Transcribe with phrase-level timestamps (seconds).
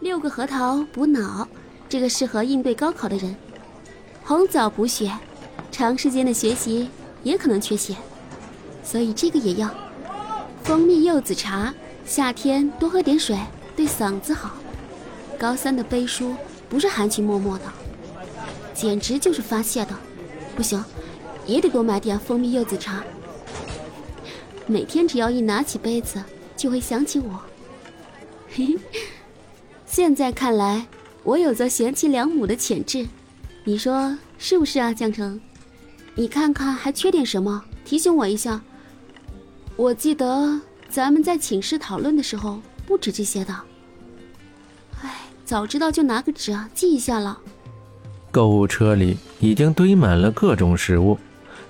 [0.00, 1.48] 六个核桃补脑，
[1.88, 3.34] 这个适合应对高考的人；
[4.22, 5.10] 红枣补血，
[5.70, 6.90] 长时间的学习
[7.22, 7.96] 也可能缺血，
[8.82, 9.72] 所以这个也要。
[10.62, 11.72] 蜂蜜柚子茶，
[12.04, 13.38] 夏天多喝点水，
[13.76, 14.56] 对嗓子好。
[15.38, 16.34] 高三的背书
[16.68, 17.64] 不是含情脉脉的，
[18.74, 19.94] 简直就是发泄的。
[20.56, 20.84] 不行，
[21.46, 23.02] 也得多买点蜂蜜柚子茶。
[24.66, 26.22] 每天只要一拿起杯子，
[26.56, 27.40] 就会想起我。
[28.50, 28.78] 嘿嘿。
[29.94, 30.84] 现在看来，
[31.22, 33.06] 我有着贤妻良母的潜质，
[33.62, 35.40] 你说是不是啊，江城？
[36.16, 38.60] 你看看还缺点什么，提醒我一下。
[39.76, 43.54] 我记得咱们在寝室讨论的时候不止这些的。
[45.00, 47.38] 哎，早知道就拿个纸啊记一下了。
[48.32, 51.16] 购物车里已经堆满了各种食物，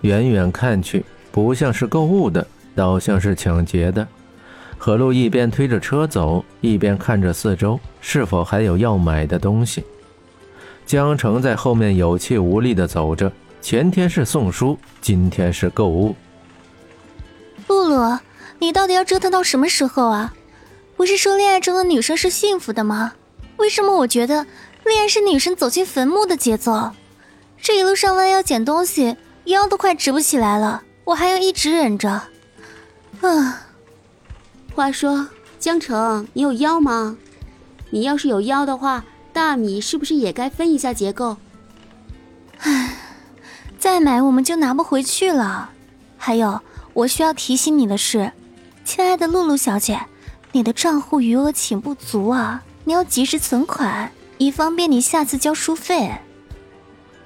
[0.00, 4.08] 远远看去不像是购物的，倒像是抢劫的。
[4.84, 9.82] 何璐一边推着车走，一边看着四周，是否还有要买的东西。
[10.84, 13.32] 江城在后面有气无力地走着。
[13.62, 16.14] 前天是送书，今天是购物。
[17.66, 18.18] 露露，
[18.58, 20.34] 你到底要折腾到什么时候啊？
[20.98, 23.14] 不是说恋爱中的女生是幸福的吗？
[23.56, 24.44] 为什么我觉得
[24.84, 26.90] 恋爱是女生走进坟墓的节奏？
[27.58, 32.10] 这一路上弯腰捡东西，腰都快直不起来了，我还要一直忍着。
[33.22, 33.62] 啊。
[34.74, 35.28] 话说，
[35.60, 37.16] 江城，你有腰吗？
[37.90, 41.36] 你要是有腰的话，大米是不是也该分一下结构？
[42.58, 42.96] 唉，
[43.78, 45.70] 再买我们就拿不回去了。
[46.16, 46.60] 还有，
[46.92, 48.32] 我需要提醒你的是，
[48.84, 50.00] 亲爱的露露小姐，
[50.50, 56.10] 你的账户余额请不足啊，你要及时存款，以方便你下次交书费。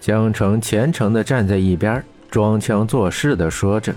[0.00, 3.94] 江城虔诚地站在一边，装腔作势地说着。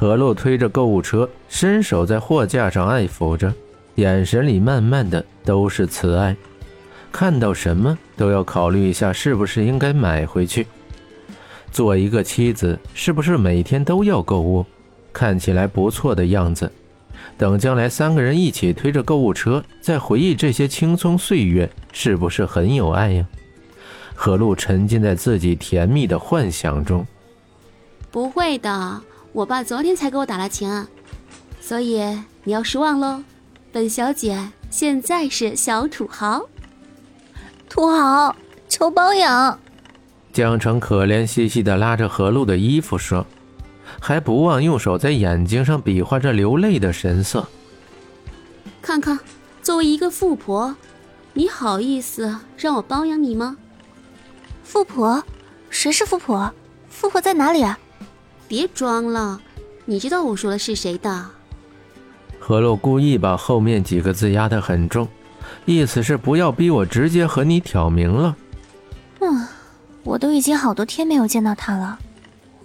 [0.00, 3.52] 何洛推着购物车，伸手在货架上爱抚着，
[3.96, 6.36] 眼神里慢慢的都是慈爱。
[7.10, 10.68] 看到什么都要考虑一下，是不是应该买回去。
[11.72, 14.64] 做一个妻子，是不是每天都要购物？
[15.12, 16.70] 看起来不错的样子。
[17.36, 23.26] 等将来三个人一起推着购物车，再回忆这些青葱岁月，是不是很有爱呀？
[24.14, 27.04] 何露沉浸在自己甜蜜的幻想中。
[28.12, 29.02] 不会的。
[29.38, 30.88] 我爸昨天才给我打了钱啊，
[31.60, 32.02] 所以
[32.42, 33.22] 你要失望喽。
[33.70, 36.42] 本小姐现在是小土豪，
[37.68, 38.34] 土豪
[38.68, 39.56] 求包养。
[40.32, 43.24] 江城可怜兮兮的拉着何露的衣服说，
[44.00, 47.46] 还不忘用手在眼睛上比划着流泪的神色。
[48.82, 49.20] 看看，
[49.62, 50.74] 作为一个富婆，
[51.34, 53.56] 你好意思让我包养你吗？
[54.64, 55.22] 富婆？
[55.70, 56.52] 谁是富婆？
[56.88, 57.78] 富婆在哪里啊？
[58.48, 59.38] 别装了，
[59.84, 61.26] 你知道我说的是谁的？
[62.38, 65.06] 何洛故意把后面几个字压得很重，
[65.66, 68.34] 意思是不要逼我直接和你挑明了。
[69.20, 69.46] 嗯，
[70.02, 71.98] 我都已经好多天没有见到他了，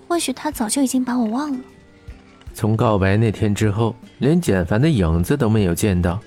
[0.07, 1.59] 或许他早就已经把我忘了。
[2.53, 6.17] 从告白那天之后，连简凡的影子都没有见到。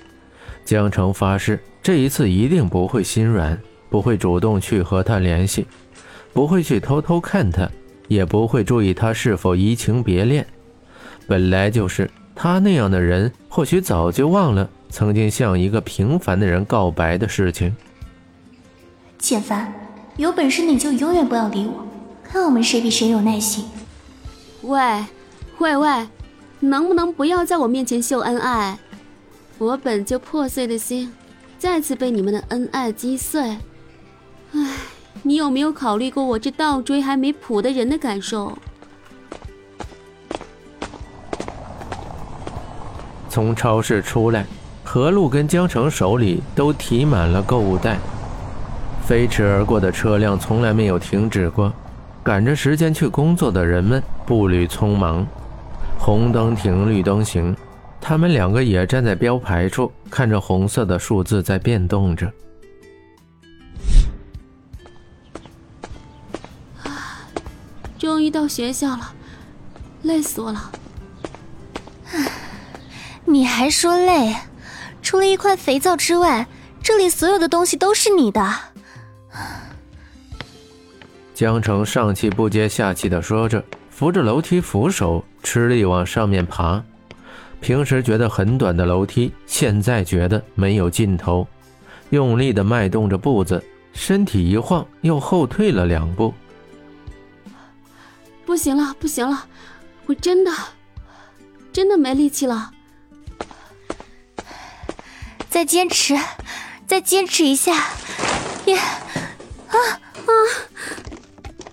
[0.64, 3.58] 江城发誓，这一次一定不会心软，
[3.88, 5.66] 不会主动去和他联系，
[6.34, 7.70] 不会去偷偷看他。
[8.08, 10.46] 也不会注意他是否移情别恋，
[11.26, 17.74] 本来就是他那样的人，或许早就忘了曾经向一个平凡的人告白的事情。
[19.18, 19.72] 简凡，
[20.16, 21.86] 有本事你就永远不要理我，
[22.22, 23.64] 看我们谁比谁有耐心。
[24.62, 25.04] 喂，
[25.58, 26.06] 喂喂，
[26.60, 28.78] 能不能不要在我面前秀恩爱？
[29.58, 31.12] 我本就破碎的心，
[31.58, 33.56] 再次被你们的恩爱击碎，
[34.52, 34.95] 唉。
[35.26, 38.56] 你有没有考虑过我这倒追还没谱的人的感受？
[43.28, 44.46] 从超市出来，
[44.84, 47.98] 何璐跟江城手里都提满了购物袋。
[49.04, 51.72] 飞驰而过的车辆从来没有停止过，
[52.22, 55.26] 赶着时间去工作的人们步履匆忙。
[55.98, 57.52] 红灯停，绿灯行，
[58.00, 62.30] 他们两个也站在标牌处，看着红色的数字在变动着。
[68.26, 69.14] 终于到学校了，
[70.02, 70.72] 累死我了。
[73.24, 74.34] 你还说累？
[75.00, 76.48] 除了一块肥皂之外，
[76.82, 78.44] 这里所有的东西都是你的。
[81.34, 86.82] 江城上气不接下气的说着，扶着楼梯扶手，吃力往上面爬。
[87.60, 91.46] 平时觉得很短的楼梯，现在觉得没有尽头。
[92.10, 93.62] 用力的迈动着步子，
[93.92, 96.34] 身体一晃，又后退了两步。
[98.46, 99.46] 不行了，不行了，
[100.06, 100.52] 我真的，
[101.72, 102.70] 真的没力气了。
[105.50, 106.14] 再坚持，
[106.86, 107.88] 再坚持一下，
[108.64, 110.30] 也啊啊！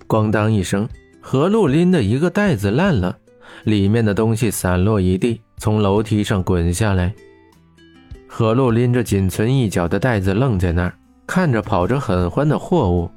[0.08, 0.88] 咣当一声，
[1.20, 3.16] 何露拎的一个袋子烂了，
[3.62, 7.14] 里面的东西散落一地，从楼梯上滚下来。
[8.26, 13.08] 何露拎着仅存一角的袋子愣在那儿，看着跑着很欢的货物。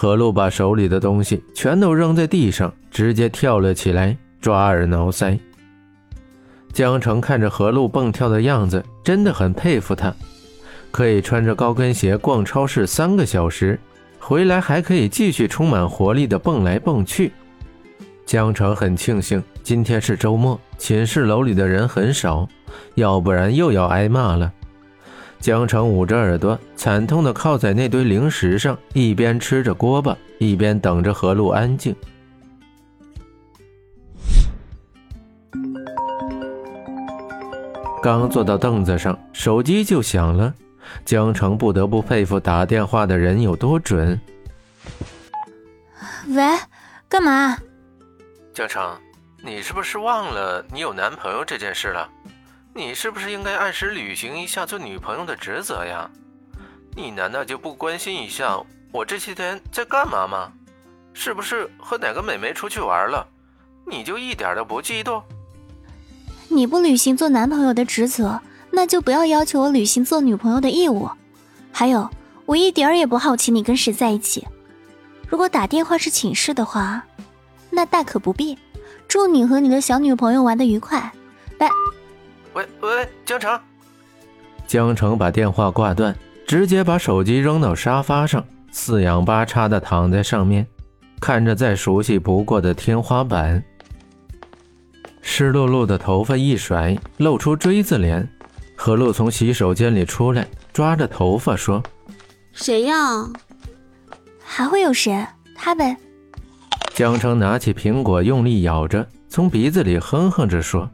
[0.00, 5.36] 何露把手里的东西全都扔在地上，直接跳了起来，抓耳挠腮。
[6.72, 10.14] 江城看着何露蹦跳的样子，真的很佩服他，
[10.92, 13.76] 可以穿着高跟鞋逛超市三个小时，
[14.20, 17.32] 回来还可以继续充满活力的蹦来蹦去。
[18.24, 22.48] 江城很庆幸今天是周末，寝室楼里的人很少，
[22.94, 24.52] 要不然又要挨骂了。
[25.40, 31.94] 江城捂着耳朵，惨痛地靠在那堆零食上，一边吃着锅巴，一边等着何露安静。
[38.02, 40.52] 刚坐到凳子上，手机就响了。
[41.04, 44.18] 江城不得不佩服打电话的人有多准。
[46.28, 46.42] 喂，
[47.08, 47.56] 干嘛？
[48.52, 48.96] 江城，
[49.42, 52.08] 你是不是忘了你有男朋友这件事了？
[52.74, 56.08] 你是不是应该按时履行一下做女朋友的职责呀？
[56.94, 58.60] 你难道就不关心一下
[58.92, 60.52] 我这些天在干嘛吗？
[61.12, 63.26] 是不是和哪个美眉出去玩了？
[63.86, 65.22] 你就一点都不嫉妒？
[66.48, 68.40] 你不履行做男朋友的职责，
[68.70, 71.10] 那就不要要求我履行做女朋友的义务。
[71.72, 72.08] 还有，
[72.46, 74.46] 我一点儿也不好奇你跟谁在一起。
[75.28, 77.04] 如果打电话是请示的话。
[77.70, 78.58] 那大可不必，
[79.06, 81.12] 祝你和你的小女朋友玩的愉快，
[81.58, 81.70] 拜。
[82.58, 83.60] 喂喂喂，江城。
[84.66, 86.12] 江城把电话挂断，
[86.44, 90.66] 直接把手机扔到沙发上，四仰八叉的躺在上面，
[91.20, 93.62] 看着再熟悉不过的天花板。
[95.22, 98.28] 湿漉漉的头发一甩，露出锥子脸。
[98.74, 101.80] 何露从洗手间里出来，抓着头发说
[102.52, 103.28] ：“谁呀？
[104.42, 105.24] 还会有谁？
[105.54, 105.96] 他呗。”
[106.92, 110.88] 江城拿起苹果，用力咬着，从鼻子里哼哼着说：“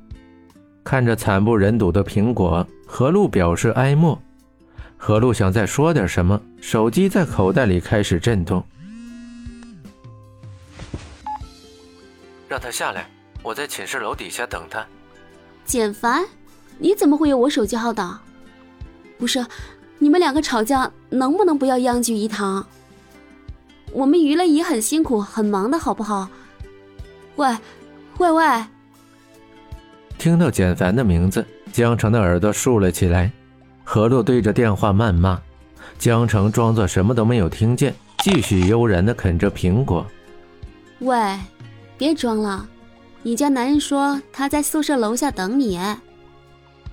[0.84, 4.20] 看着惨不忍睹的苹果，何露表示哀莫。
[4.98, 8.62] 何露想再说点什么，手机在口袋里开始震动。
[12.46, 13.08] 让他下来，
[13.42, 14.86] 我在寝室楼底下等他。
[15.64, 16.24] 简凡，
[16.78, 18.20] 你怎么会有我手机号的？
[19.18, 19.44] 不是，
[19.98, 22.64] 你们两个吵架，能不能不要殃及一堂？”
[23.92, 26.28] 我们娱乐也很辛苦，很忙的，好不好？
[27.36, 27.56] 喂，
[28.18, 28.64] 喂喂！
[30.24, 33.30] 听到简凡的名字，江城的耳朵竖了起来。
[33.84, 35.38] 何洛对着电话谩骂，
[35.98, 40.06] 江城装作什么都没有听见，继续悠然的啃着苹果。
[41.00, 41.18] 喂，
[41.98, 42.66] 别装了，
[43.22, 45.78] 你家男人说他在宿舍楼下等你。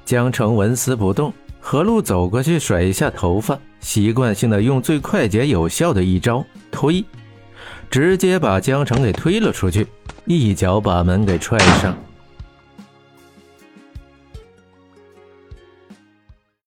[0.03, 1.31] 江城纹丝不动。
[1.61, 7.01] 何露走过去，甩一下头发，习惯性的用最快捷有效的一招推，
[7.89, 9.87] 直接把江城给推了出去，
[10.25, 11.95] 一脚把门给踹上。